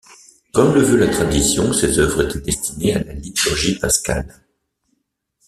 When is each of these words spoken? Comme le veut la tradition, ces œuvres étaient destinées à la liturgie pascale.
Comme 0.51 0.73
le 0.73 0.81
veut 0.81 0.97
la 0.97 1.09
tradition, 1.09 1.71
ces 1.73 1.99
œuvres 1.99 2.25
étaient 2.27 2.39
destinées 2.39 2.95
à 2.95 3.03
la 3.03 3.13
liturgie 3.13 3.77
pascale. 3.77 4.33